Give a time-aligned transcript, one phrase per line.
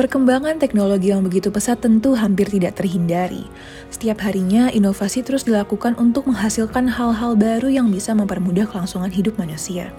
[0.00, 3.44] Perkembangan teknologi yang begitu pesat tentu hampir tidak terhindari.
[3.92, 9.92] Setiap harinya, inovasi terus dilakukan untuk menghasilkan hal-hal baru yang bisa mempermudah kelangsungan hidup manusia.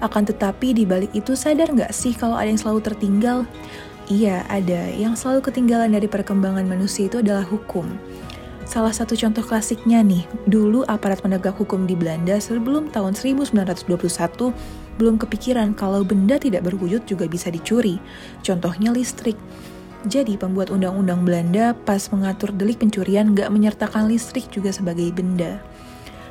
[0.00, 3.44] Akan tetapi, di balik itu sadar nggak sih kalau ada yang selalu tertinggal?
[4.08, 4.88] Iya, ada.
[4.96, 7.84] Yang selalu ketinggalan dari perkembangan manusia itu adalah hukum.
[8.64, 13.84] Salah satu contoh klasiknya nih, dulu aparat penegak hukum di Belanda sebelum tahun 1921
[14.96, 18.00] belum kepikiran kalau benda tidak berwujud juga bisa dicuri.
[18.40, 19.36] Contohnya listrik.
[20.08, 25.60] Jadi pembuat undang-undang Belanda pas mengatur delik pencurian gak menyertakan listrik juga sebagai benda.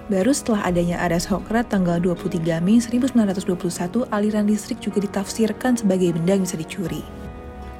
[0.10, 6.44] Baru setelah adanya Arrest-Hokrat tanggal 23 Mei 1921, aliran listrik juga ditafsirkan sebagai benda yang
[6.44, 7.23] bisa dicuri.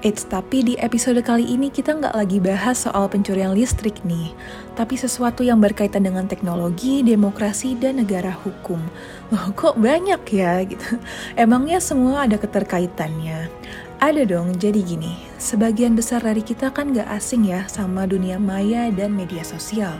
[0.04, 4.36] Eits, tapi di episode kali ini kita nggak lagi bahas soal pencurian listrik nih,
[4.76, 8.84] tapi sesuatu yang berkaitan dengan teknologi, demokrasi, dan negara hukum.
[9.32, 11.00] Loh, kok banyak ya gitu?
[11.40, 13.48] Emangnya semua ada keterkaitannya?
[14.04, 18.92] Ada dong, jadi gini, sebagian besar dari kita kan nggak asing ya sama dunia maya
[18.92, 19.96] dan media sosial.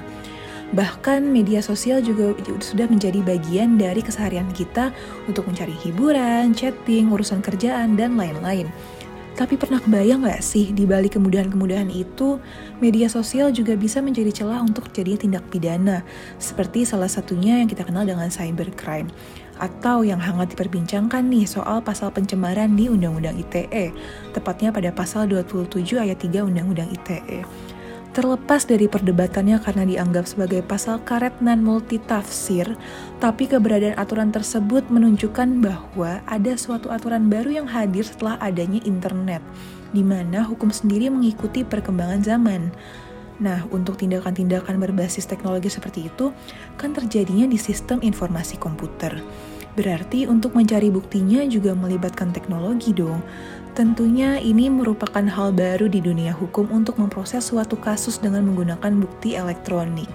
[0.76, 4.92] Bahkan media sosial juga sudah menjadi bagian dari keseharian kita
[5.32, 8.68] untuk mencari hiburan, chatting, urusan kerjaan, dan lain-lain.
[9.34, 12.38] Tapi pernah kebayang gak sih di balik kemudahan-kemudahan itu,
[12.78, 15.98] media sosial juga bisa menjadi celah untuk terjadinya tindak pidana,
[16.38, 19.10] seperti salah satunya yang kita kenal dengan cybercrime.
[19.58, 23.90] Atau yang hangat diperbincangkan nih soal pasal pencemaran di Undang-Undang ITE,
[24.38, 27.42] tepatnya pada pasal 27 ayat 3 Undang-Undang ITE.
[28.14, 32.78] Terlepas dari perdebatannya karena dianggap sebagai pasal karet nan multitafsir,
[33.18, 39.42] tapi keberadaan aturan tersebut menunjukkan bahwa ada suatu aturan baru yang hadir setelah adanya internet,
[39.98, 42.70] di mana hukum sendiri mengikuti perkembangan zaman.
[43.42, 46.30] Nah, untuk tindakan-tindakan berbasis teknologi seperti itu,
[46.78, 49.26] kan terjadinya di sistem informasi komputer.
[49.74, 53.26] Berarti untuk mencari buktinya juga melibatkan teknologi dong.
[53.74, 59.34] Tentunya ini merupakan hal baru di dunia hukum untuk memproses suatu kasus dengan menggunakan bukti
[59.34, 60.06] elektronik.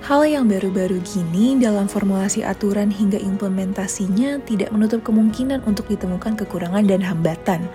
[0.00, 6.86] Hal yang baru-baru gini dalam formulasi aturan hingga implementasinya tidak menutup kemungkinan untuk ditemukan kekurangan
[6.88, 7.68] dan hambatan.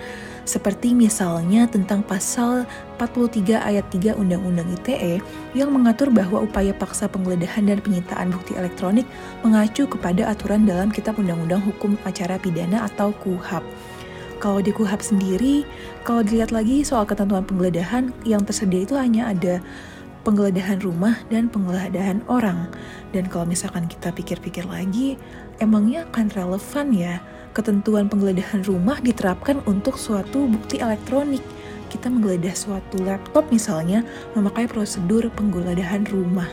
[0.46, 2.70] Seperti misalnya tentang pasal
[3.02, 5.18] 43 ayat 3 Undang-Undang ITE
[5.58, 9.10] yang mengatur bahwa upaya paksa penggeledahan dan penyitaan bukti elektronik
[9.42, 13.66] mengacu kepada aturan dalam Kitab Undang-Undang Hukum Acara Pidana atau KUHAP.
[14.38, 15.66] Kalau di KUHAP sendiri,
[16.06, 19.58] kalau dilihat lagi soal ketentuan penggeledahan, yang tersedia itu hanya ada
[20.22, 22.70] penggeledahan rumah dan penggeledahan orang.
[23.18, 25.18] Dan kalau misalkan kita pikir-pikir lagi,
[25.58, 27.18] emangnya akan relevan ya
[27.56, 31.40] ketentuan penggeledahan rumah diterapkan untuk suatu bukti elektronik.
[31.88, 34.04] Kita menggeledah suatu laptop misalnya
[34.36, 36.52] memakai prosedur penggeledahan rumah.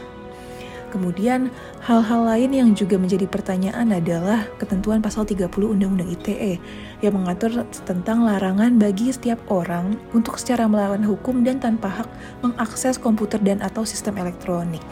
[0.93, 1.49] Kemudian,
[1.89, 6.61] hal-hal lain yang juga menjadi pertanyaan adalah ketentuan pasal 30 Undang-Undang ITE
[7.01, 12.09] yang mengatur tentang larangan bagi setiap orang untuk secara melawan hukum dan tanpa hak
[12.45, 14.85] mengakses komputer dan atau sistem elektronik.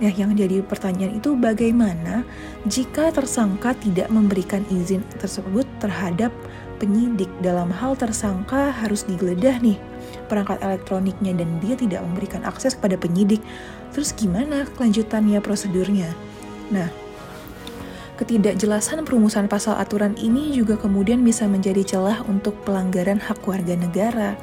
[0.00, 2.24] Nah, yang jadi pertanyaan itu bagaimana
[2.64, 6.32] jika tersangka tidak memberikan izin tersebut terhadap
[6.80, 9.76] penyidik dalam hal tersangka harus digeledah nih
[10.32, 13.44] perangkat elektroniknya dan dia tidak memberikan akses kepada penyidik.
[13.92, 16.08] Terus gimana kelanjutannya prosedurnya?
[16.72, 16.88] Nah,
[18.20, 24.36] ketidakjelasan perumusan pasal aturan ini juga kemudian bisa menjadi celah untuk pelanggaran hak warga negara.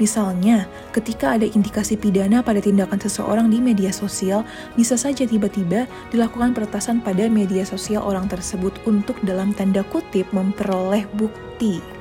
[0.00, 0.64] Misalnya,
[0.96, 7.04] ketika ada indikasi pidana pada tindakan seseorang di media sosial, bisa saja tiba-tiba dilakukan peretasan
[7.04, 11.97] pada media sosial orang tersebut untuk dalam tanda kutip memperoleh bukti.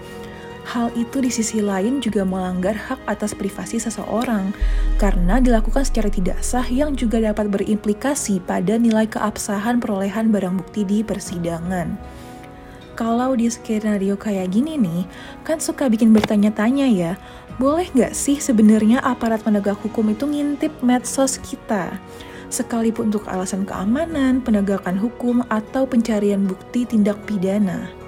[0.67, 4.51] Hal itu di sisi lain juga melanggar hak atas privasi seseorang
[4.99, 10.83] karena dilakukan secara tidak sah yang juga dapat berimplikasi pada nilai keabsahan perolehan barang bukti
[10.83, 11.95] di persidangan.
[12.99, 15.07] Kalau di skenario kayak gini nih,
[15.47, 17.13] kan suka bikin bertanya-tanya ya,
[17.55, 21.95] boleh nggak sih sebenarnya aparat penegak hukum itu ngintip medsos kita?
[22.51, 28.06] Sekalipun untuk alasan keamanan, penegakan hukum, atau pencarian bukti tindak pidana.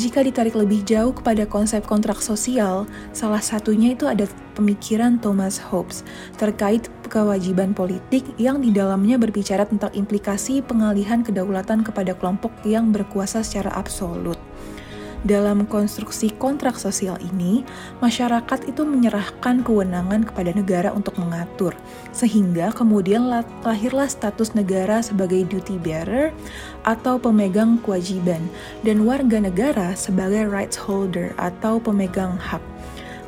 [0.00, 4.24] Jika ditarik lebih jauh kepada konsep kontrak sosial, salah satunya itu ada
[4.56, 6.08] pemikiran Thomas Hobbes
[6.40, 13.44] terkait kewajiban politik yang di dalamnya berbicara tentang implikasi pengalihan kedaulatan kepada kelompok yang berkuasa
[13.44, 14.40] secara absolut.
[15.20, 17.60] Dalam konstruksi kontrak sosial ini,
[18.00, 21.76] masyarakat itu menyerahkan kewenangan kepada negara untuk mengatur,
[22.08, 26.32] sehingga kemudian lahirlah status negara sebagai duty bearer
[26.88, 28.40] atau pemegang kewajiban,
[28.80, 32.64] dan warga negara sebagai rights holder atau pemegang hak.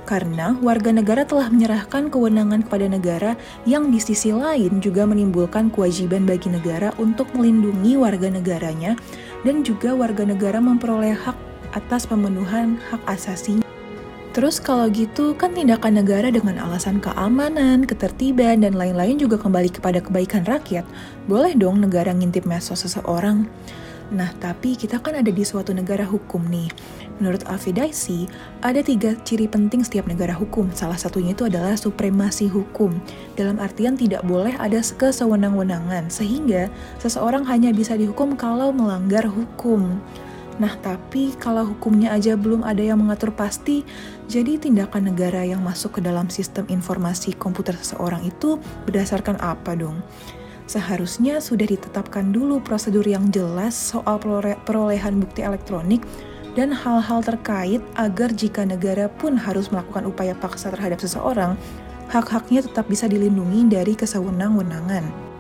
[0.09, 3.33] Karena warga negara telah menyerahkan kewenangan kepada negara
[3.69, 8.97] yang di sisi lain juga menimbulkan kewajiban bagi negara untuk melindungi warga negaranya
[9.45, 13.61] dan juga warga negara memperoleh hak atas pemenuhan hak asasi.
[14.33, 20.01] Terus kalau gitu kan tindakan negara dengan alasan keamanan, ketertiban, dan lain-lain juga kembali kepada
[20.01, 20.89] kebaikan rakyat.
[21.29, 23.45] Boleh dong negara ngintip medsos seseorang.
[24.13, 26.69] Nah, tapi kita kan ada di suatu negara hukum nih.
[27.21, 28.29] Menurut Alfidaisi,
[28.65, 30.69] ada tiga ciri penting setiap negara hukum.
[30.73, 32.93] Salah satunya itu adalah supremasi hukum.
[33.37, 40.01] Dalam artian tidak boleh ada kesewenang-wenangan, sehingga seseorang hanya bisa dihukum kalau melanggar hukum.
[40.61, 43.87] Nah, tapi kalau hukumnya aja belum ada yang mengatur pasti,
[44.29, 50.05] jadi tindakan negara yang masuk ke dalam sistem informasi komputer seseorang itu berdasarkan apa dong?
[50.69, 54.21] Seharusnya sudah ditetapkan dulu prosedur yang jelas soal
[54.65, 56.05] perolehan bukti elektronik
[56.53, 61.57] dan hal-hal terkait agar jika negara pun harus melakukan upaya paksa terhadap seseorang,
[62.13, 65.33] hak-haknya tetap bisa dilindungi dari kesewenang-wenangan.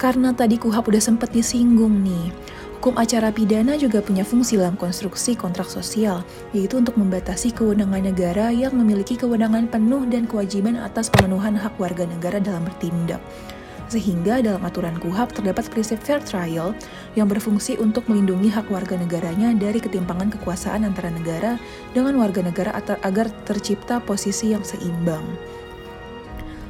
[0.00, 2.32] Karena tadi kuhap udah sempat disinggung nih,
[2.78, 6.22] Hukum acara pidana juga punya fungsi dalam konstruksi kontrak sosial,
[6.54, 12.06] yaitu untuk membatasi kewenangan negara yang memiliki kewenangan penuh dan kewajiban atas pemenuhan hak warga
[12.06, 13.18] negara dalam bertindak.
[13.90, 16.70] Sehingga dalam aturan KUHAP terdapat prinsip fair trial
[17.18, 21.58] yang berfungsi untuk melindungi hak warga negaranya dari ketimpangan kekuasaan antara negara
[21.98, 25.26] dengan warga negara agar tercipta posisi yang seimbang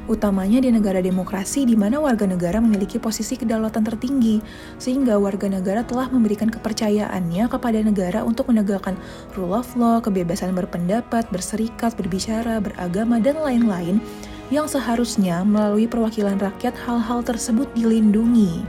[0.09, 4.41] utamanya di negara demokrasi di mana warga negara memiliki posisi kedaulatan tertinggi,
[4.81, 8.97] sehingga warga negara telah memberikan kepercayaannya kepada negara untuk menegakkan
[9.37, 14.01] rule of law, kebebasan berpendapat, berserikat, berbicara, beragama, dan lain-lain
[14.49, 18.65] yang seharusnya melalui perwakilan rakyat hal-hal tersebut dilindungi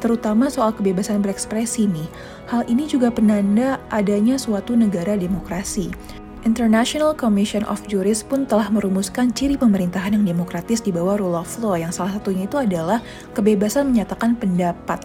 [0.00, 2.08] terutama soal kebebasan berekspresi nih.
[2.48, 5.92] Hal ini juga penanda adanya suatu negara demokrasi.
[6.40, 11.52] International Commission of Jurists pun telah merumuskan ciri pemerintahan yang demokratis di bawah rule of
[11.60, 13.04] law yang salah satunya itu adalah
[13.36, 15.04] kebebasan menyatakan pendapat.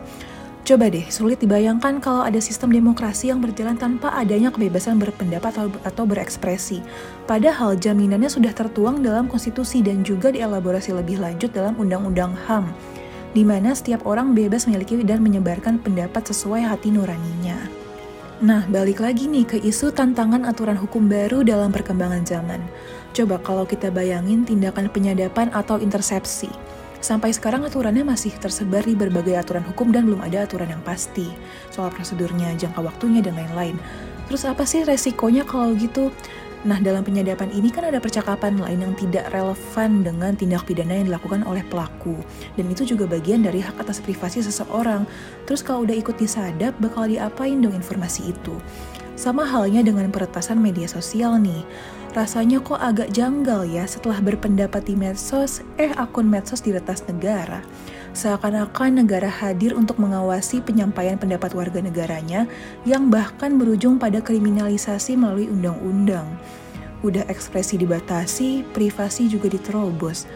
[0.64, 5.70] Coba deh, sulit dibayangkan kalau ada sistem demokrasi yang berjalan tanpa adanya kebebasan berpendapat atau,
[5.84, 6.80] atau berekspresi.
[7.28, 12.72] Padahal jaminannya sudah tertuang dalam konstitusi dan juga dielaborasi lebih lanjut dalam Undang-Undang HAM,
[13.36, 17.85] di mana setiap orang bebas memiliki dan menyebarkan pendapat sesuai hati nuraninya.
[18.44, 22.60] Nah, balik lagi nih ke isu tantangan aturan hukum baru dalam perkembangan zaman.
[23.16, 26.52] Coba kalau kita bayangin tindakan penyadapan atau intersepsi.
[27.00, 31.32] Sampai sekarang aturannya masih tersebar di berbagai aturan hukum dan belum ada aturan yang pasti
[31.72, 33.80] soal prosedurnya, jangka waktunya, dan lain-lain.
[34.28, 36.12] Terus apa sih resikonya kalau gitu?
[36.66, 41.14] Nah, dalam penyadapan ini kan ada percakapan lain yang tidak relevan dengan tindak pidana yang
[41.14, 42.18] dilakukan oleh pelaku.
[42.58, 45.06] Dan itu juga bagian dari hak atas privasi seseorang.
[45.46, 48.58] Terus kalau udah ikut disadap, bakal diapain dong informasi itu?
[49.14, 51.62] Sama halnya dengan peretasan media sosial nih.
[52.18, 57.62] Rasanya kok agak janggal ya setelah berpendapat di medsos, eh akun medsos diretas negara.
[58.16, 62.48] Seakan-akan negara hadir untuk mengawasi penyampaian pendapat warga negaranya
[62.88, 66.24] yang bahkan berujung pada kriminalisasi melalui undang-undang.
[67.04, 70.32] Udah ekspresi dibatasi, privasi juga diterobos.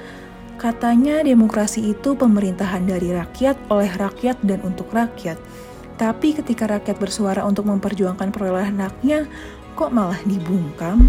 [0.59, 5.39] Katanya demokrasi itu pemerintahan dari rakyat, oleh rakyat, dan untuk rakyat.
[5.95, 9.23] Tapi ketika rakyat bersuara untuk memperjuangkan perolehan haknya,
[9.79, 11.07] kok malah dibungkam?